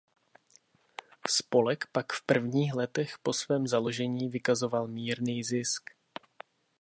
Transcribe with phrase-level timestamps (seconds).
[1.29, 5.89] Spolek pak v prvních letech po svém založení vykazoval mírný zisk.